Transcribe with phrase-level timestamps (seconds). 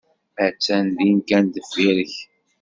[0.45, 2.13] Attan din kan deffir-k.